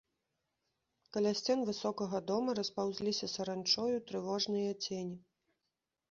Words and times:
Каля 1.17 1.33
сцен 1.41 1.59
высокага 1.69 2.21
дома 2.31 2.55
распаўзліся 2.59 3.29
саранчою 3.33 3.97
трывожныя 4.13 4.71
цені. 4.87 5.15